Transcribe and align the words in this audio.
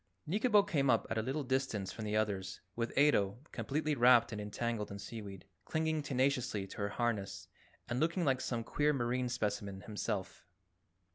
Nikobo 0.27 0.63
came 0.67 0.89
up 0.89 1.05
at 1.11 1.19
a 1.19 1.21
little 1.21 1.43
distance 1.43 1.91
from 1.91 2.05
the 2.05 2.17
others, 2.17 2.59
with 2.75 2.91
Ato, 2.97 3.37
completely 3.51 3.93
wrapped 3.93 4.31
and 4.31 4.41
entangled 4.41 4.89
in 4.89 4.97
seaweed, 4.97 5.45
clinging 5.65 6.01
tenaciously 6.01 6.65
to 6.65 6.77
her 6.77 6.89
harness 6.89 7.47
and 7.87 7.99
looking 7.99 8.25
like 8.25 8.41
some 8.41 8.63
queer 8.63 8.93
marine 8.93 9.29
specimen 9.29 9.81
himself. 9.81 10.43